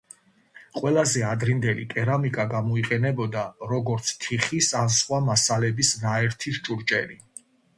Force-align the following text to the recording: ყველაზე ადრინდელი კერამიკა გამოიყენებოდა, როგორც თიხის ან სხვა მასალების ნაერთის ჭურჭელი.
ყველაზე 0.77 1.19
ადრინდელი 1.31 1.83
კერამიკა 1.91 2.45
გამოიყენებოდა, 2.55 3.43
როგორც 3.75 4.09
თიხის 4.25 4.71
ან 4.83 4.91
სხვა 4.97 5.23
მასალების 5.29 5.93
ნაერთის 6.07 6.63
ჭურჭელი. 6.69 7.25